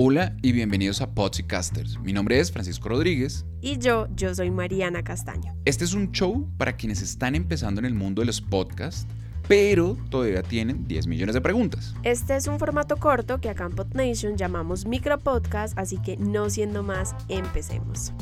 Hola 0.00 0.36
y 0.42 0.52
bienvenidos 0.52 1.00
a 1.00 1.10
Podcasters. 1.10 1.98
Mi 1.98 2.12
nombre 2.12 2.38
es 2.38 2.52
Francisco 2.52 2.88
Rodríguez. 2.88 3.44
Y 3.60 3.78
yo, 3.78 4.06
yo 4.14 4.32
soy 4.32 4.48
Mariana 4.48 5.02
Castaño. 5.02 5.56
Este 5.64 5.84
es 5.84 5.92
un 5.92 6.12
show 6.12 6.48
para 6.56 6.76
quienes 6.76 7.02
están 7.02 7.34
empezando 7.34 7.80
en 7.80 7.84
el 7.84 7.94
mundo 7.94 8.22
de 8.22 8.26
los 8.26 8.40
podcasts, 8.40 9.08
pero 9.48 9.96
todavía 10.08 10.44
tienen 10.44 10.86
10 10.86 11.08
millones 11.08 11.34
de 11.34 11.40
preguntas. 11.40 11.96
Este 12.04 12.36
es 12.36 12.46
un 12.46 12.60
formato 12.60 12.96
corto 12.98 13.40
que 13.40 13.48
acá 13.48 13.64
en 13.64 13.72
PodNation 13.72 14.36
llamamos 14.36 14.86
micropodcast, 14.86 15.76
así 15.76 15.98
que 16.00 16.16
no 16.16 16.48
siendo 16.48 16.84
más, 16.84 17.16
empecemos. 17.28 18.12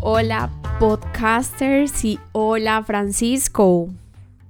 Hola 0.00 0.50
podcasters 0.80 2.06
y 2.06 2.18
hola 2.32 2.82
Francisco. 2.84 3.90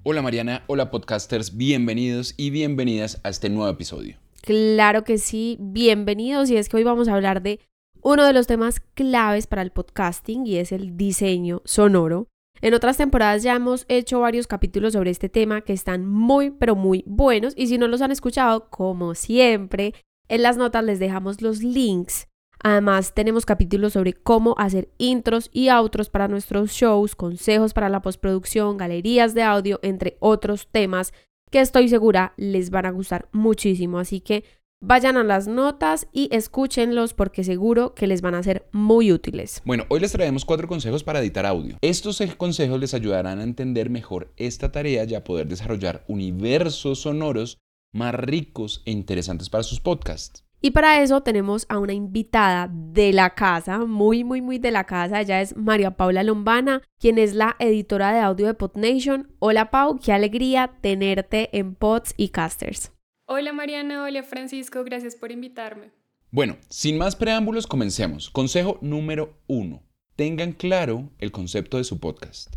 Hola 0.05 0.23
Mariana, 0.23 0.63
hola 0.69 0.93
podcasters, 0.93 1.57
bienvenidos 1.57 2.35
y 2.37 2.51
bienvenidas 2.51 3.19
a 3.25 3.31
este 3.31 3.49
nuevo 3.51 3.69
episodio. 3.69 4.17
Claro 4.49 5.05
que 5.05 5.19
sí, 5.19 5.59
bienvenidos 5.61 6.49
y 6.49 6.57
es 6.57 6.71
que 6.71 6.79
hoy 6.79 6.83
vamos 6.83 7.07
a 7.07 7.15
hablar 7.15 7.43
de 7.43 7.61
uno 8.01 8.25
de 8.25 8.33
los 8.33 8.47
temas 8.47 8.81
claves 8.81 9.47
para 9.47 9.61
el 9.61 9.73
podcasting 9.73 10.47
y 10.47 10.57
es 10.57 10.73
el 10.73 10.97
diseño 10.97 11.61
sonoro. 11.67 12.29
En 12.63 12.73
otras 12.73 12.97
temporadas 12.97 13.43
ya 13.43 13.55
hemos 13.55 13.85
hecho 13.89 14.21
varios 14.21 14.47
capítulos 14.47 14.95
sobre 14.95 15.11
este 15.11 15.29
tema 15.29 15.61
que 15.61 15.75
están 15.75 16.07
muy 16.07 16.51
pero 16.51 16.77
muy 16.77 17.05
buenos 17.07 17.53
y 17.59 17.67
si 17.67 17.77
no 17.77 17.89
los 17.89 18.01
han 18.01 18.11
escuchado, 18.11 18.71
como 18.71 19.15
siempre, 19.15 19.93
en 20.29 20.41
las 20.41 20.57
notas 20.57 20.83
les 20.83 20.99
dejamos 20.99 21.43
los 21.43 21.63
links. 21.63 22.27
Además 22.65 23.13
tenemos 23.13 23.45
capítulos 23.45 23.93
sobre 23.93 24.15
cómo 24.15 24.55
hacer 24.57 24.89
intros 24.97 25.51
y 25.53 25.69
outros 25.69 26.09
para 26.09 26.27
nuestros 26.27 26.71
shows, 26.71 27.15
consejos 27.15 27.75
para 27.75 27.91
la 27.91 28.01
postproducción, 28.01 28.79
galerías 28.79 29.35
de 29.35 29.43
audio, 29.43 29.79
entre 29.83 30.17
otros 30.21 30.69
temas 30.73 31.13
que 31.51 31.61
estoy 31.61 31.89
segura 31.89 32.33
les 32.37 32.71
van 32.71 32.87
a 32.87 32.91
gustar 32.91 33.29
muchísimo. 33.33 33.99
Así 33.99 34.21
que 34.21 34.45
vayan 34.81 35.17
a 35.17 35.25
las 35.25 35.49
notas 35.49 36.07
y 36.13 36.29
escúchenlos 36.33 37.15
porque 37.15 37.45
seguro 37.45 37.95
que 37.95 38.07
les 38.07 38.23
van 38.23 38.35
a 38.35 38.43
ser 38.43 38.69
muy 38.73 39.13
útiles. 39.13 39.63
Bueno, 39.65 39.85
hoy 39.89 40.01
les 40.01 40.13
traemos 40.13 40.45
cuatro 40.45 40.69
consejos 40.69 41.05
para 41.05 41.21
editar 41.21 41.47
audio. 41.47 41.77
Estos 41.81 42.23
consejos 42.37 42.81
les 42.81 42.95
ayudarán 42.95 43.39
a 43.39 43.45
entender 43.45 43.91
mejor 43.91 44.33
esta 44.37 44.73
tarea 44.73 45.05
y 45.05 45.15
a 45.15 45.25
poder 45.25 45.49
desarrollar 45.49 46.05
universos 46.09 47.01
sonoros 47.01 47.59
más 47.93 48.15
ricos 48.15 48.83
e 48.85 48.91
interesantes 48.91 49.49
para 49.51 49.63
sus 49.63 49.81
podcasts. 49.81 50.48
Y 50.61 50.73
para 50.73 51.01
eso 51.03 51.23
tenemos 51.23 51.67
a 51.69 51.79
una 51.79 51.93
invitada 51.93 52.69
de 52.73 53.13
la 53.13 53.31
casa, 53.31 53.79
muy, 53.79 54.25
muy, 54.25 54.43
muy 54.43 54.59
de 54.59 54.73
la 54.73 54.85
casa. 54.85 55.21
Ella 55.21 55.41
es 55.41 55.57
María 55.57 55.93
Paula 55.93 56.25
Lombana, 56.25 56.83
quien 56.99 57.19
es 57.19 57.35
la 57.35 57.55
editora 57.61 58.13
de 58.13 58.21
audio 58.21 58.47
de 58.49 58.55
PodNation. 58.55 59.31
Hola 59.39 59.71
Pau, 59.71 60.01
qué 60.01 60.13
alegría 60.13 60.73
tenerte 60.81 61.57
en 61.57 61.77
Pods 61.77 62.13
y 62.17 62.31
Casters. 62.31 62.91
Hola 63.27 63.53
Mariana, 63.53 64.03
hola 64.03 64.25
Francisco, 64.25 64.83
gracias 64.83 65.15
por 65.15 65.31
invitarme. 65.31 65.93
Bueno, 66.33 66.57
sin 66.69 66.99
más 66.99 67.15
preámbulos, 67.15 67.69
comencemos. 67.69 68.29
Consejo 68.29 68.79
número 68.81 69.39
uno. 69.47 69.83
Tengan 70.17 70.53
claro 70.53 71.11
el 71.19 71.31
concepto 71.31 71.77
de 71.77 71.85
su 71.85 72.01
podcast. 72.01 72.53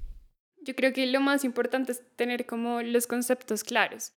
Yo 0.64 0.76
creo 0.76 0.92
que 0.92 1.06
lo 1.06 1.22
más 1.22 1.44
importante 1.44 1.92
es 1.92 2.02
tener 2.16 2.48
como 2.48 2.82
los 2.82 3.06
conceptos 3.06 3.64
claros. 3.64 4.14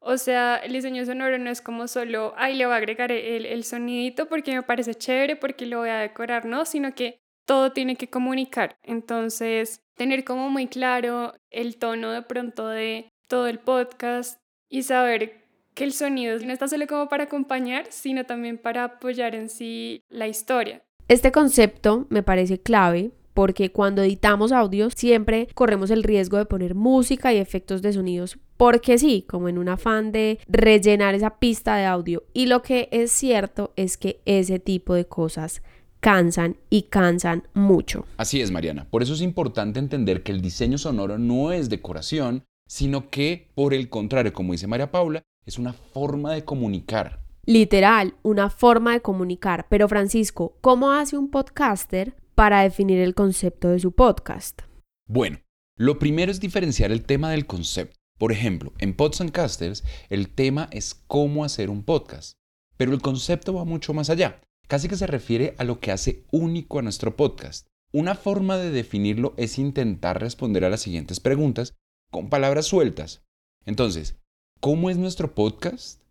O 0.00 0.16
sea, 0.16 0.56
el 0.56 0.72
diseño 0.72 1.04
sonoro 1.04 1.38
no 1.38 1.50
es 1.50 1.60
como 1.60 1.88
solo, 1.88 2.32
ay, 2.36 2.54
le 2.56 2.66
voy 2.66 2.74
a 2.74 2.78
agregar 2.78 3.10
el, 3.10 3.46
el 3.46 3.64
sonidito 3.64 4.28
porque 4.28 4.54
me 4.54 4.62
parece 4.62 4.94
chévere, 4.94 5.36
porque 5.36 5.66
lo 5.66 5.78
voy 5.78 5.90
a 5.90 5.98
decorar, 5.98 6.44
no, 6.44 6.64
sino 6.64 6.94
que 6.94 7.18
todo 7.46 7.72
tiene 7.72 7.96
que 7.96 8.08
comunicar. 8.08 8.76
Entonces, 8.82 9.80
tener 9.96 10.24
como 10.24 10.50
muy 10.50 10.66
claro 10.66 11.34
el 11.50 11.76
tono 11.78 12.12
de 12.12 12.22
pronto 12.22 12.68
de 12.68 13.10
todo 13.26 13.46
el 13.48 13.58
podcast 13.58 14.38
y 14.68 14.82
saber 14.82 15.44
que 15.74 15.84
el 15.84 15.92
sonido 15.92 16.38
no 16.40 16.52
está 16.52 16.68
solo 16.68 16.86
como 16.86 17.08
para 17.08 17.24
acompañar, 17.24 17.86
sino 17.90 18.24
también 18.24 18.58
para 18.58 18.84
apoyar 18.84 19.34
en 19.34 19.48
sí 19.48 20.02
la 20.08 20.26
historia. 20.26 20.82
Este 21.08 21.32
concepto 21.32 22.06
me 22.10 22.22
parece 22.22 22.60
clave 22.60 23.12
porque 23.32 23.70
cuando 23.70 24.02
editamos 24.02 24.52
audios 24.52 24.94
siempre 24.96 25.48
corremos 25.54 25.90
el 25.90 26.02
riesgo 26.02 26.36
de 26.36 26.46
poner 26.46 26.74
música 26.74 27.32
y 27.32 27.38
efectos 27.38 27.80
de 27.82 27.92
sonidos 27.92 28.38
porque 28.58 28.98
sí, 28.98 29.24
como 29.26 29.48
en 29.48 29.56
un 29.56 29.70
afán 29.70 30.12
de 30.12 30.40
rellenar 30.48 31.14
esa 31.14 31.38
pista 31.38 31.76
de 31.76 31.86
audio. 31.86 32.24
Y 32.34 32.46
lo 32.46 32.60
que 32.60 32.88
es 32.92 33.10
cierto 33.10 33.72
es 33.76 33.96
que 33.96 34.20
ese 34.26 34.58
tipo 34.58 34.92
de 34.92 35.06
cosas 35.06 35.62
cansan 36.00 36.56
y 36.68 36.82
cansan 36.82 37.48
mucho. 37.54 38.04
Así 38.16 38.40
es, 38.42 38.50
Mariana. 38.50 38.86
Por 38.90 39.02
eso 39.02 39.14
es 39.14 39.22
importante 39.22 39.78
entender 39.78 40.22
que 40.22 40.32
el 40.32 40.42
diseño 40.42 40.76
sonoro 40.76 41.18
no 41.18 41.52
es 41.52 41.70
decoración, 41.70 42.44
sino 42.68 43.08
que, 43.08 43.48
por 43.54 43.72
el 43.72 43.88
contrario, 43.88 44.32
como 44.32 44.52
dice 44.52 44.66
María 44.66 44.90
Paula, 44.90 45.22
es 45.46 45.58
una 45.58 45.72
forma 45.72 46.34
de 46.34 46.44
comunicar. 46.44 47.22
Literal, 47.46 48.14
una 48.22 48.50
forma 48.50 48.92
de 48.92 49.00
comunicar. 49.00 49.66
Pero 49.70 49.88
Francisco, 49.88 50.58
¿cómo 50.60 50.92
hace 50.92 51.16
un 51.16 51.30
podcaster 51.30 52.14
para 52.34 52.62
definir 52.62 52.98
el 52.98 53.14
concepto 53.14 53.68
de 53.68 53.78
su 53.78 53.92
podcast? 53.92 54.62
Bueno, 55.06 55.38
lo 55.76 55.98
primero 56.00 56.32
es 56.32 56.40
diferenciar 56.40 56.90
el 56.90 57.04
tema 57.04 57.30
del 57.30 57.46
concepto. 57.46 57.97
Por 58.18 58.32
ejemplo, 58.32 58.72
en 58.78 58.94
Pods 58.94 59.20
and 59.20 59.30
Casters 59.30 59.84
el 60.10 60.28
tema 60.28 60.68
es 60.72 60.94
cómo 61.06 61.44
hacer 61.44 61.70
un 61.70 61.84
podcast, 61.84 62.36
pero 62.76 62.92
el 62.92 63.00
concepto 63.00 63.54
va 63.54 63.64
mucho 63.64 63.94
más 63.94 64.10
allá. 64.10 64.40
Casi 64.66 64.88
que 64.88 64.96
se 64.96 65.06
refiere 65.06 65.54
a 65.56 65.64
lo 65.64 65.80
que 65.80 65.92
hace 65.92 66.24
único 66.30 66.78
a 66.78 66.82
nuestro 66.82 67.16
podcast. 67.16 67.66
Una 67.92 68.14
forma 68.14 68.58
de 68.58 68.70
definirlo 68.70 69.32
es 69.38 69.58
intentar 69.58 70.20
responder 70.20 70.64
a 70.64 70.68
las 70.68 70.82
siguientes 70.82 71.20
preguntas 71.20 71.74
con 72.10 72.28
palabras 72.28 72.66
sueltas. 72.66 73.22
Entonces, 73.64 74.16
¿cómo 74.60 74.90
es 74.90 74.98
nuestro 74.98 75.34
podcast? 75.34 76.02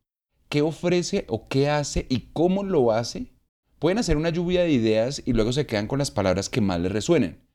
¿Qué 0.50 0.64
ofrece 0.64 1.26
o 1.28 1.48
qué 1.48 1.70
hace 1.70 2.08
y 2.10 2.30
cómo 2.34 2.64
lo 2.64 2.92
hace? 2.92 3.38
pueden 3.80 3.98
hacer 3.98 4.18
una 4.18 4.30
lluvia 4.30 4.64
de 4.64 4.72
ideas 4.72 5.22
y 5.26 5.34
luego 5.34 5.54
se 5.54 5.66
quedan 5.66 5.88
con 5.88 6.00
las 6.00 6.12
palabras 6.12 6.50
que 6.50 6.62
más 6.62 6.80
les 6.80 6.92
resuenen. 6.92 7.47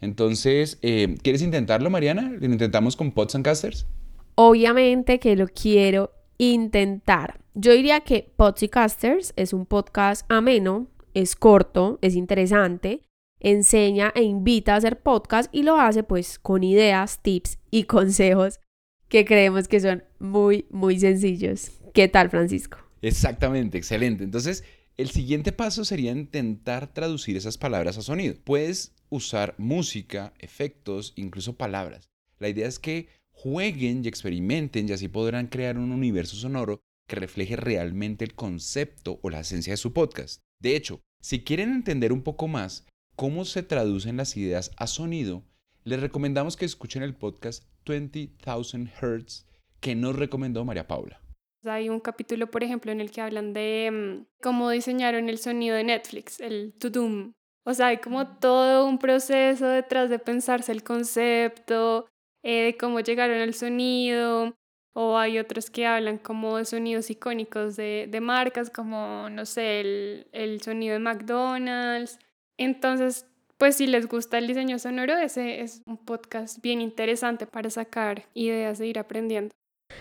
Entonces, 0.00 0.78
eh, 0.82 1.16
¿quieres 1.22 1.42
intentarlo, 1.42 1.90
Mariana? 1.90 2.32
¿Lo 2.38 2.46
intentamos 2.46 2.96
con 2.96 3.12
Pods 3.12 3.34
and 3.34 3.44
Casters? 3.44 3.86
Obviamente 4.34 5.18
que 5.18 5.36
lo 5.36 5.46
quiero 5.48 6.12
intentar. 6.38 7.40
Yo 7.54 7.72
diría 7.72 8.00
que 8.00 8.32
Pods 8.36 8.62
y 8.62 8.68
Casters 8.68 9.32
es 9.36 9.52
un 9.52 9.66
podcast 9.66 10.24
ameno, 10.30 10.88
es 11.12 11.36
corto, 11.36 11.98
es 12.00 12.14
interesante, 12.14 13.02
enseña 13.40 14.12
e 14.14 14.22
invita 14.22 14.74
a 14.74 14.76
hacer 14.76 15.00
podcast 15.00 15.54
y 15.54 15.62
lo 15.62 15.78
hace 15.78 16.02
pues 16.02 16.38
con 16.38 16.62
ideas, 16.62 17.20
tips 17.22 17.58
y 17.70 17.84
consejos 17.84 18.60
que 19.08 19.24
creemos 19.24 19.68
que 19.68 19.80
son 19.80 20.04
muy, 20.18 20.66
muy 20.70 20.98
sencillos. 20.98 21.72
¿Qué 21.92 22.08
tal, 22.08 22.30
Francisco? 22.30 22.78
Exactamente, 23.02 23.76
excelente. 23.76 24.24
Entonces, 24.24 24.64
el 24.96 25.10
siguiente 25.10 25.52
paso 25.52 25.84
sería 25.84 26.12
intentar 26.12 26.92
traducir 26.92 27.36
esas 27.36 27.58
palabras 27.58 27.96
a 27.98 28.02
sonido. 28.02 28.34
Puedes 28.44 28.92
usar 29.08 29.54
música, 29.58 30.32
efectos, 30.38 31.12
incluso 31.16 31.56
palabras. 31.56 32.10
La 32.38 32.48
idea 32.48 32.68
es 32.68 32.78
que 32.78 33.08
jueguen 33.30 34.04
y 34.04 34.08
experimenten 34.08 34.88
y 34.88 34.92
así 34.92 35.08
podrán 35.08 35.46
crear 35.46 35.78
un 35.78 35.92
universo 35.92 36.36
sonoro 36.36 36.80
que 37.08 37.16
refleje 37.16 37.56
realmente 37.56 38.24
el 38.24 38.34
concepto 38.34 39.18
o 39.22 39.30
la 39.30 39.40
esencia 39.40 39.72
de 39.72 39.78
su 39.78 39.92
podcast. 39.92 40.40
De 40.60 40.76
hecho, 40.76 41.00
si 41.20 41.42
quieren 41.42 41.72
entender 41.72 42.12
un 42.12 42.22
poco 42.22 42.48
más 42.48 42.86
cómo 43.16 43.44
se 43.44 43.62
traducen 43.62 44.16
las 44.16 44.36
ideas 44.36 44.70
a 44.76 44.86
sonido, 44.86 45.42
les 45.84 46.00
recomendamos 46.00 46.56
que 46.56 46.66
escuchen 46.66 47.02
el 47.02 47.14
podcast 47.14 47.64
20,000 47.86 48.90
Hertz 49.00 49.46
que 49.80 49.94
nos 49.94 50.14
recomendó 50.16 50.64
María 50.64 50.86
Paula. 50.86 51.19
Hay 51.64 51.90
un 51.90 52.00
capítulo, 52.00 52.50
por 52.50 52.64
ejemplo, 52.64 52.90
en 52.90 53.00
el 53.00 53.10
que 53.10 53.20
hablan 53.20 53.52
de 53.52 53.90
mm, 53.92 54.42
cómo 54.42 54.70
diseñaron 54.70 55.28
el 55.28 55.38
sonido 55.38 55.76
de 55.76 55.84
Netflix, 55.84 56.40
el 56.40 56.72
to-doom. 56.78 57.32
O 57.64 57.74
sea, 57.74 57.88
hay 57.88 57.98
como 57.98 58.26
todo 58.38 58.86
un 58.86 58.98
proceso 58.98 59.66
detrás 59.66 60.08
de 60.08 60.18
pensarse 60.18 60.72
el 60.72 60.82
concepto, 60.82 62.06
eh, 62.42 62.64
de 62.64 62.76
cómo 62.78 63.00
llegaron 63.00 63.38
al 63.38 63.54
sonido. 63.54 64.54
O 64.92 65.18
hay 65.18 65.38
otros 65.38 65.70
que 65.70 65.86
hablan 65.86 66.18
como 66.18 66.56
de 66.56 66.64
sonidos 66.64 67.10
icónicos 67.10 67.76
de, 67.76 68.08
de 68.10 68.20
marcas, 68.20 68.70
como, 68.70 69.28
no 69.30 69.46
sé, 69.46 69.80
el, 69.80 70.26
el 70.32 70.60
sonido 70.62 70.94
de 70.94 70.98
McDonald's. 70.98 72.18
Entonces, 72.56 73.26
pues 73.56 73.76
si 73.76 73.86
les 73.86 74.08
gusta 74.08 74.38
el 74.38 74.46
diseño 74.48 74.78
sonoro, 74.78 75.16
ese 75.16 75.60
es 75.60 75.82
un 75.86 75.98
podcast 75.98 76.60
bien 76.62 76.80
interesante 76.80 77.46
para 77.46 77.70
sacar 77.70 78.24
ideas 78.34 78.78
de 78.78 78.88
ir 78.88 78.98
aprendiendo. 78.98 79.54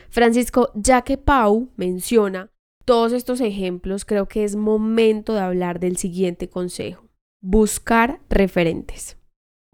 Francisco, 0.10 0.72
ya 0.76 1.02
que 1.02 1.18
Pau 1.18 1.70
menciona 1.76 2.52
todos 2.86 3.14
estos 3.14 3.40
ejemplos, 3.42 4.04
creo 4.04 4.28
que 4.28 4.44
es 4.44 4.56
momento 4.56 5.34
de 5.34 5.42
hablar 5.42 5.80
del 5.80 5.98
siguiente 5.98 6.50
consejo. 6.50 7.06
Buscar 7.42 8.20
referentes. 8.30 9.18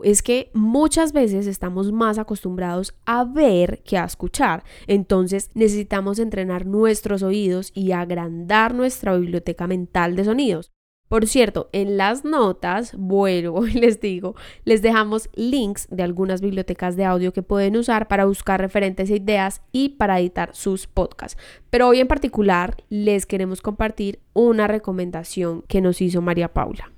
Es 0.03 0.21
que 0.21 0.51
muchas 0.53 1.13
veces 1.13 1.47
estamos 1.47 1.93
más 1.93 2.17
acostumbrados 2.17 2.93
a 3.05 3.23
ver 3.23 3.81
que 3.83 3.97
a 3.97 4.03
escuchar, 4.03 4.65
entonces 4.87 5.49
necesitamos 5.53 6.19
entrenar 6.19 6.65
nuestros 6.65 7.23
oídos 7.23 7.71
y 7.73 7.93
agrandar 7.93 8.75
nuestra 8.75 9.15
biblioteca 9.15 9.67
mental 9.67 10.17
de 10.17 10.25
sonidos. 10.25 10.74
Por 11.15 11.27
cierto, 11.27 11.69
en 11.71 11.95
las 11.95 12.25
notas, 12.25 12.93
vuelvo 12.97 13.65
y 13.67 13.71
les 13.71 14.01
digo, 14.01 14.35
les 14.65 14.81
dejamos 14.81 15.29
links 15.33 15.87
de 15.89 16.03
algunas 16.03 16.41
bibliotecas 16.41 16.97
de 16.97 17.05
audio 17.05 17.31
que 17.31 17.41
pueden 17.41 17.77
usar 17.77 18.09
para 18.09 18.25
buscar 18.25 18.59
referentes 18.59 19.09
e 19.09 19.15
ideas 19.15 19.61
y 19.71 19.91
para 19.91 20.19
editar 20.19 20.53
sus 20.53 20.87
podcasts. 20.87 21.41
Pero 21.69 21.87
hoy 21.87 22.01
en 22.01 22.09
particular 22.09 22.75
les 22.89 23.25
queremos 23.25 23.61
compartir 23.61 24.19
una 24.33 24.67
recomendación 24.67 25.61
que 25.69 25.79
nos 25.79 26.01
hizo 26.01 26.21
María 26.21 26.53
Paula. 26.53 26.91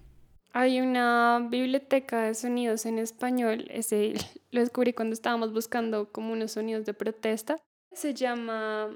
Hay 0.51 0.81
una 0.81 1.47
biblioteca 1.51 2.23
de 2.23 2.33
sonidos 2.33 2.87
en 2.87 2.97
español, 2.97 3.67
ese 3.69 4.15
lo 4.49 4.61
descubrí 4.61 4.93
cuando 4.93 5.13
estábamos 5.13 5.53
buscando 5.53 6.11
como 6.11 6.33
unos 6.33 6.53
sonidos 6.53 6.85
de 6.85 6.95
protesta. 6.95 7.57
Se 7.91 8.15
llama 8.15 8.89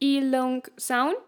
E-Long 0.00 0.62
Sound 0.78 1.18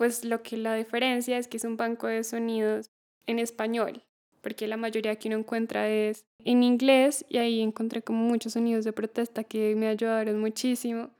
pues 0.00 0.24
lo 0.24 0.42
que 0.42 0.56
la 0.56 0.76
diferencia 0.76 1.36
es 1.36 1.46
que 1.46 1.58
es 1.58 1.64
un 1.64 1.76
banco 1.76 2.06
de 2.06 2.24
sonidos 2.24 2.90
en 3.26 3.38
español, 3.38 4.02
porque 4.40 4.66
la 4.66 4.78
mayoría 4.78 5.16
que 5.16 5.28
uno 5.28 5.36
encuentra 5.36 5.90
es 5.90 6.24
en 6.42 6.62
inglés 6.62 7.26
y 7.28 7.36
ahí 7.36 7.60
encontré 7.60 8.00
como 8.00 8.20
muchos 8.24 8.54
sonidos 8.54 8.86
de 8.86 8.94
protesta 8.94 9.44
que 9.44 9.76
me 9.76 9.88
ayudaron 9.88 10.40
muchísimo. 10.40 11.10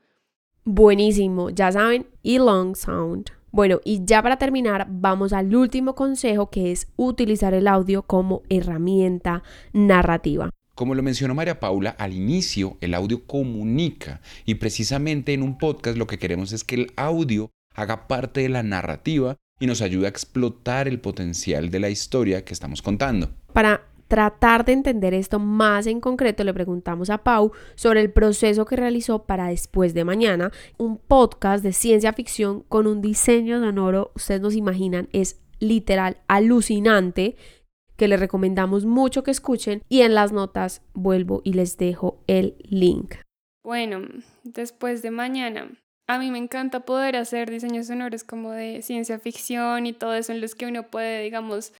Buenísimo, 0.65 1.51
ya 1.51 1.71
saben, 1.71 2.07
y 2.23 2.39
long 2.39 2.75
sound. 2.75 3.29
Bueno, 3.51 3.81
y 3.83 4.03
ya 4.03 4.23
para 4.23 4.37
terminar, 4.37 4.87
vamos 4.89 5.31
al 5.31 5.55
último 5.55 5.93
consejo 5.93 6.49
que 6.49 6.71
es 6.71 6.87
utilizar 6.95 7.53
el 7.53 7.67
audio 7.67 8.01
como 8.01 8.41
herramienta 8.49 9.43
narrativa. 9.73 10.49
Como 10.73 10.95
lo 10.95 11.03
mencionó 11.03 11.35
María 11.35 11.59
Paula, 11.59 11.91
al 11.91 12.13
inicio 12.13 12.77
el 12.81 12.95
audio 12.95 13.27
comunica 13.27 14.21
y 14.43 14.55
precisamente 14.55 15.33
en 15.33 15.43
un 15.43 15.59
podcast 15.59 15.97
lo 15.97 16.07
que 16.07 16.17
queremos 16.17 16.51
es 16.51 16.63
que 16.63 16.73
el 16.73 16.93
audio 16.95 17.51
haga 17.73 18.07
parte 18.07 18.41
de 18.41 18.49
la 18.49 18.63
narrativa 18.63 19.37
y 19.59 19.67
nos 19.67 19.81
ayude 19.81 20.07
a 20.07 20.09
explotar 20.09 20.87
el 20.87 20.99
potencial 20.99 21.69
de 21.69 21.79
la 21.79 21.89
historia 21.89 22.43
que 22.43 22.53
estamos 22.53 22.81
contando. 22.81 23.29
Para 23.53 23.85
tratar 24.07 24.65
de 24.65 24.73
entender 24.73 25.13
esto 25.13 25.39
más 25.39 25.87
en 25.87 26.01
concreto, 26.01 26.43
le 26.43 26.53
preguntamos 26.53 27.09
a 27.09 27.19
Pau 27.19 27.53
sobre 27.75 28.01
el 28.01 28.11
proceso 28.11 28.65
que 28.65 28.75
realizó 28.75 29.23
para 29.23 29.47
Después 29.47 29.93
de 29.93 30.03
Mañana, 30.03 30.51
un 30.77 30.97
podcast 30.97 31.63
de 31.63 31.71
ciencia 31.71 32.11
ficción 32.11 32.63
con 32.63 32.87
un 32.87 33.01
diseño 33.01 33.61
sonoro, 33.61 34.11
ustedes 34.15 34.41
nos 34.41 34.55
imaginan, 34.55 35.07
es 35.13 35.39
literal 35.59 36.17
alucinante, 36.27 37.37
que 37.95 38.07
le 38.07 38.17
recomendamos 38.17 38.83
mucho 38.83 39.23
que 39.23 39.31
escuchen 39.31 39.83
y 39.87 40.01
en 40.01 40.15
las 40.15 40.31
notas 40.31 40.81
vuelvo 40.93 41.41
y 41.45 41.53
les 41.53 41.77
dejo 41.77 42.23
el 42.25 42.55
link. 42.63 43.13
Bueno, 43.63 44.01
después 44.43 45.03
de 45.03 45.11
mañana 45.11 45.69
a 46.11 46.19
mí 46.19 46.29
me 46.29 46.39
encanta 46.39 46.81
poder 46.81 47.15
hacer 47.15 47.49
diseños 47.49 47.87
sonoros 47.87 48.25
como 48.25 48.51
de 48.51 48.81
ciencia 48.81 49.17
ficción 49.17 49.85
y 49.85 49.93
todo 49.93 50.13
eso 50.13 50.33
en 50.33 50.41
los 50.41 50.55
que 50.55 50.65
uno 50.65 50.83
puede, 50.83 51.23
digamos, 51.23 51.71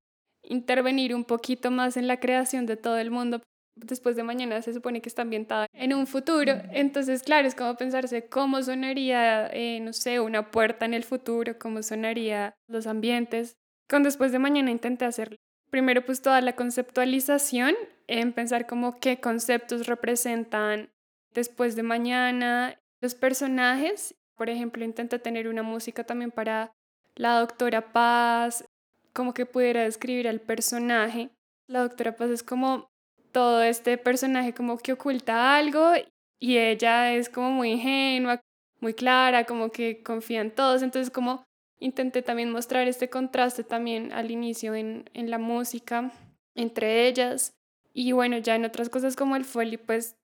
intervenir 0.42 1.14
un 1.14 1.26
poquito 1.26 1.70
más 1.70 1.98
en 1.98 2.08
la 2.08 2.18
creación 2.18 2.66
de 2.66 2.78
todo 2.78 2.98
el 2.98 3.12
mundo. 3.12 3.42
Después 3.76 4.16
de 4.16 4.24
mañana 4.24 4.62
se 4.62 4.74
supone 4.74 5.02
que 5.02 5.10
está 5.10 5.24
ambientada 5.24 5.68
en 5.74 5.94
un 5.94 6.08
futuro. 6.08 6.54
Entonces, 6.72 7.24
claro, 7.24 7.46
es 7.46 7.56
como 7.56 7.76
pensarse 7.76 8.28
cómo 8.28 8.64
sonaría, 8.64 9.48
eh, 9.48 9.82
no 9.82 9.92
sé, 9.92 10.22
una 10.22 10.50
puerta 10.50 10.86
en 10.86 10.94
el 10.94 11.04
futuro, 11.04 11.60
cómo 11.60 11.84
sonaría 11.84 12.54
los 12.70 12.88
ambientes. 12.88 13.58
Con 13.90 14.04
después 14.04 14.32
de 14.32 14.40
mañana 14.40 14.72
intenté 14.72 15.04
hacer 15.04 15.36
primero 15.70 16.06
pues 16.06 16.22
toda 16.22 16.40
la 16.40 16.56
conceptualización, 16.56 17.76
en 18.08 18.32
pensar 18.32 18.66
como 18.66 18.98
qué 18.98 19.20
conceptos 19.20 19.88
representan 19.88 20.90
después 21.34 21.76
de 21.76 21.84
mañana, 21.84 22.78
los 23.02 23.16
personajes 23.16 24.16
por 24.36 24.50
ejemplo, 24.50 24.84
intenta 24.84 25.20
tener 25.20 25.48
una 25.48 25.64
música 25.64 26.04
también 26.04 26.32
para 26.32 26.72
la 27.16 27.40
doctora 27.40 27.92
Paz, 27.92 28.66
como 29.14 29.34
que 29.34 29.46
pudiera 29.46 29.84
describir 29.84 30.28
al 30.28 30.40
personaje. 30.40 31.30
La 31.68 31.82
doctora 31.82 32.16
Paz 32.16 32.30
es 32.30 32.44
como 32.44 32.90
todo 33.32 33.62
este 33.64 33.98
personaje 33.98 34.54
como 34.54 34.78
que 34.78 34.94
oculta 34.94 35.56
algo 35.56 35.94
y 36.40 36.58
ella 36.58 37.14
es 37.14 37.30
como 37.30 37.52
muy 37.52 37.72
ingenua, 37.72 38.42
muy 38.80 38.94
clara, 38.94 39.46
como 39.46 39.72
que 39.72 40.02
confía 40.04 40.42
en 40.42 40.52
todos. 40.52 40.82
Entonces 40.82 41.12
como 41.12 41.44
intenté 41.80 42.22
también 42.22 42.52
mostrar 42.52 42.88
este 42.88 43.10
contraste 43.10 43.64
también 43.64 44.12
al 44.12 44.32
inicio 44.32 44.76
en, 44.76 45.10
en 45.14 45.30
la 45.30 45.38
música 45.38 46.12
entre 46.56 47.08
ellas. 47.08 47.54
Y 47.94 48.12
bueno, 48.14 48.38
ya 48.38 48.56
en 48.56 48.66
otras 48.66 48.90
cosas 48.90 49.16
como 49.16 49.36
el 49.36 49.46
folio, 49.46 49.80
pues 49.86 50.16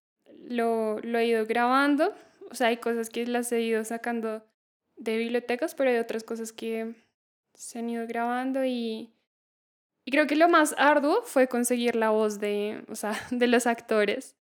lo, 0.47 0.99
lo 0.99 1.19
he 1.19 1.27
ido 1.27 1.45
grabando 1.45 2.13
o 2.49 2.55
sea, 2.55 2.67
hay 2.67 2.77
cosas 2.77 3.09
que 3.09 3.25
las 3.25 3.51
he 3.51 3.61
ido 3.61 3.83
sacando 3.83 4.45
de 4.95 5.17
bibliotecas, 5.17 5.75
pero 5.75 5.89
hay 5.89 5.97
otras 5.97 6.23
cosas 6.23 6.51
que 6.51 6.95
se 7.53 7.79
han 7.79 7.89
ido 7.89 8.05
grabando 8.07 8.65
y, 8.65 9.11
y 10.05 10.11
creo 10.11 10.27
que 10.27 10.35
lo 10.35 10.49
más 10.49 10.75
arduo 10.77 11.21
fue 11.23 11.47
conseguir 11.47 11.95
la 11.95 12.09
voz 12.09 12.39
de, 12.39 12.83
o 12.89 12.95
sea, 12.95 13.13
de 13.31 13.47
los 13.47 13.67
actores. 13.67 14.35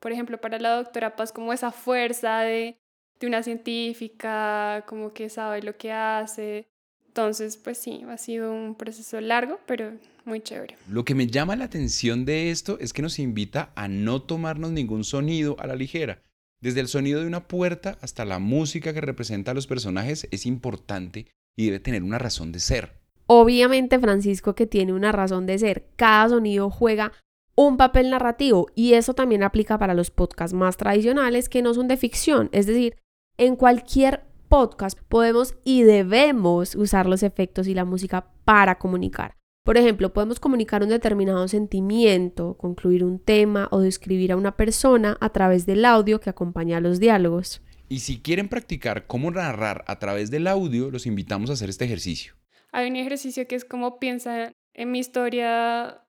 Por 0.00 0.12
ejemplo, 0.12 0.40
para 0.40 0.58
la 0.58 0.76
doctora 0.76 1.14
Paz, 1.14 1.32
como 1.32 1.52
esa 1.52 1.70
fuerza 1.70 2.40
de, 2.40 2.76
de 3.20 3.26
una 3.26 3.42
científica, 3.42 4.84
como 4.86 5.12
que 5.12 5.28
sabe 5.28 5.62
lo 5.62 5.76
que 5.76 5.92
hace. 5.92 6.66
Entonces, 7.06 7.56
pues 7.56 7.78
sí, 7.78 8.02
ha 8.08 8.16
sido 8.16 8.52
un 8.52 8.74
proceso 8.74 9.20
largo, 9.20 9.60
pero 9.66 9.92
muy 10.24 10.40
chévere. 10.40 10.76
Lo 10.88 11.04
que 11.04 11.14
me 11.14 11.26
llama 11.26 11.54
la 11.54 11.66
atención 11.66 12.24
de 12.24 12.50
esto 12.50 12.78
es 12.80 12.92
que 12.92 13.02
nos 13.02 13.18
invita 13.18 13.70
a 13.76 13.86
no 13.86 14.22
tomarnos 14.22 14.72
ningún 14.72 15.04
sonido 15.04 15.56
a 15.60 15.66
la 15.66 15.76
ligera 15.76 16.22
desde 16.62 16.80
el 16.80 16.88
sonido 16.88 17.20
de 17.20 17.26
una 17.26 17.48
puerta 17.48 17.98
hasta 18.00 18.24
la 18.24 18.38
música 18.38 18.94
que 18.94 19.00
representa 19.00 19.50
a 19.50 19.54
los 19.54 19.66
personajes 19.66 20.26
es 20.30 20.46
importante 20.46 21.26
y 21.56 21.66
debe 21.66 21.80
tener 21.80 22.02
una 22.02 22.18
razón 22.18 22.52
de 22.52 22.60
ser. 22.60 22.92
Obviamente 23.26 23.98
Francisco 23.98 24.54
que 24.54 24.66
tiene 24.66 24.92
una 24.92 25.12
razón 25.12 25.44
de 25.44 25.58
ser. 25.58 25.88
Cada 25.96 26.28
sonido 26.28 26.70
juega 26.70 27.12
un 27.54 27.76
papel 27.76 28.10
narrativo 28.10 28.68
y 28.74 28.94
eso 28.94 29.14
también 29.14 29.42
aplica 29.42 29.76
para 29.78 29.94
los 29.94 30.10
podcasts 30.10 30.54
más 30.54 30.76
tradicionales 30.76 31.48
que 31.48 31.62
no 31.62 31.74
son 31.74 31.88
de 31.88 31.96
ficción. 31.96 32.48
Es 32.52 32.66
decir, 32.66 32.96
en 33.36 33.56
cualquier 33.56 34.24
podcast 34.48 34.98
podemos 35.08 35.54
y 35.64 35.82
debemos 35.82 36.74
usar 36.74 37.06
los 37.06 37.22
efectos 37.22 37.66
y 37.66 37.74
la 37.74 37.84
música 37.84 38.28
para 38.44 38.78
comunicar. 38.78 39.36
Por 39.64 39.76
ejemplo, 39.76 40.12
podemos 40.12 40.40
comunicar 40.40 40.82
un 40.82 40.88
determinado 40.88 41.46
sentimiento, 41.46 42.56
concluir 42.58 43.04
un 43.04 43.20
tema 43.20 43.68
o 43.70 43.80
describir 43.80 44.32
a 44.32 44.36
una 44.36 44.56
persona 44.56 45.16
a 45.20 45.30
través 45.30 45.66
del 45.66 45.84
audio 45.84 46.20
que 46.20 46.30
acompaña 46.30 46.78
a 46.78 46.80
los 46.80 46.98
diálogos. 46.98 47.62
Y 47.88 48.00
si 48.00 48.20
quieren 48.20 48.48
practicar 48.48 49.06
cómo 49.06 49.30
narrar 49.30 49.84
a 49.86 49.98
través 49.98 50.30
del 50.30 50.48
audio, 50.48 50.90
los 50.90 51.06
invitamos 51.06 51.50
a 51.50 51.52
hacer 51.52 51.68
este 51.68 51.84
ejercicio. 51.84 52.34
Hay 52.72 52.90
un 52.90 52.96
ejercicio 52.96 53.46
que 53.46 53.54
es 53.54 53.64
como 53.64 54.00
piensa 54.00 54.52
en 54.74 54.90
mi 54.90 54.98
historia 54.98 56.02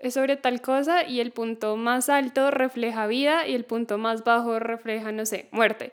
es 0.00 0.14
sobre 0.14 0.36
tal 0.36 0.60
cosa 0.60 1.06
y 1.06 1.20
el 1.20 1.30
punto 1.30 1.76
más 1.76 2.08
alto 2.08 2.50
refleja 2.50 3.06
vida 3.06 3.46
y 3.46 3.54
el 3.54 3.64
punto 3.64 3.98
más 3.98 4.24
bajo 4.24 4.58
refleja, 4.58 5.12
no 5.12 5.26
sé, 5.26 5.48
muerte. 5.52 5.92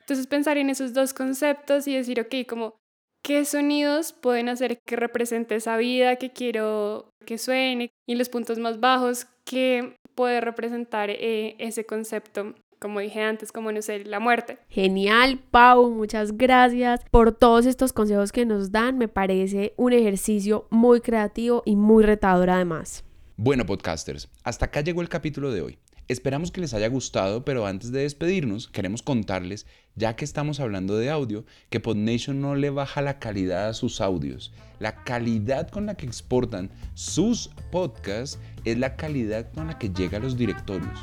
Entonces 0.00 0.26
pensar 0.26 0.56
en 0.56 0.70
esos 0.70 0.94
dos 0.94 1.12
conceptos 1.14 1.86
y 1.86 1.94
decir, 1.94 2.20
ok, 2.20 2.46
como 2.48 2.81
qué 3.22 3.44
sonidos 3.44 4.12
pueden 4.12 4.48
hacer 4.48 4.80
que 4.84 4.96
represente 4.96 5.54
esa 5.54 5.76
vida 5.76 6.16
que 6.16 6.32
quiero 6.32 7.10
que 7.24 7.38
suene 7.38 7.90
y 8.06 8.14
los 8.16 8.28
puntos 8.28 8.58
más 8.58 8.80
bajos 8.80 9.26
que 9.44 9.96
puede 10.14 10.40
representar 10.40 11.10
eh, 11.10 11.56
ese 11.58 11.86
concepto 11.86 12.54
como 12.82 12.98
dije 12.98 13.22
antes, 13.22 13.52
como 13.52 13.70
no 13.70 13.80
sé, 13.80 14.04
la 14.04 14.18
muerte. 14.18 14.58
Genial, 14.68 15.38
Pau, 15.52 15.88
muchas 15.88 16.36
gracias 16.36 17.00
por 17.12 17.30
todos 17.30 17.64
estos 17.64 17.92
consejos 17.92 18.32
que 18.32 18.44
nos 18.44 18.72
dan. 18.72 18.98
Me 18.98 19.06
parece 19.06 19.72
un 19.76 19.92
ejercicio 19.92 20.66
muy 20.68 21.00
creativo 21.00 21.62
y 21.64 21.76
muy 21.76 22.02
retador 22.02 22.50
además. 22.50 23.04
Bueno, 23.36 23.64
podcasters, 23.64 24.28
hasta 24.42 24.64
acá 24.64 24.80
llegó 24.80 25.00
el 25.00 25.08
capítulo 25.08 25.52
de 25.52 25.62
hoy. 25.62 25.78
Esperamos 26.08 26.50
que 26.50 26.60
les 26.60 26.74
haya 26.74 26.88
gustado, 26.88 27.44
pero 27.44 27.66
antes 27.66 27.92
de 27.92 28.00
despedirnos, 28.00 28.68
queremos 28.68 29.02
contarles, 29.02 29.66
ya 29.94 30.16
que 30.16 30.24
estamos 30.24 30.60
hablando 30.60 30.96
de 30.96 31.10
audio, 31.10 31.44
que 31.70 31.80
PodNation 31.80 32.40
no 32.40 32.54
le 32.54 32.70
baja 32.70 33.02
la 33.02 33.18
calidad 33.18 33.68
a 33.68 33.74
sus 33.74 34.00
audios. 34.00 34.52
La 34.80 35.04
calidad 35.04 35.70
con 35.70 35.86
la 35.86 35.94
que 35.94 36.06
exportan 36.06 36.70
sus 36.94 37.50
podcasts 37.70 38.38
es 38.64 38.78
la 38.78 38.96
calidad 38.96 39.50
con 39.52 39.68
la 39.68 39.78
que 39.78 39.90
llega 39.90 40.18
a 40.18 40.20
los 40.20 40.36
directorios. 40.36 40.98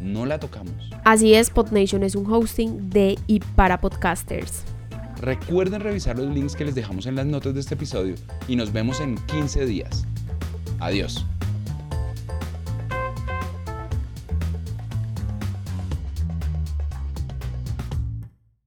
No 0.00 0.26
la 0.26 0.38
tocamos. 0.38 0.90
Así 1.04 1.34
es, 1.34 1.50
PodNation 1.50 2.02
es 2.02 2.14
un 2.14 2.30
hosting 2.30 2.90
de 2.90 3.18
y 3.26 3.40
para 3.40 3.80
podcasters. 3.80 4.64
Recuerden 5.20 5.80
revisar 5.80 6.18
los 6.18 6.32
links 6.34 6.54
que 6.54 6.66
les 6.66 6.74
dejamos 6.74 7.06
en 7.06 7.14
las 7.14 7.24
notas 7.24 7.54
de 7.54 7.60
este 7.60 7.74
episodio 7.74 8.16
y 8.48 8.56
nos 8.56 8.72
vemos 8.72 9.00
en 9.00 9.16
15 9.26 9.64
días. 9.64 10.04
Adiós. 10.78 11.24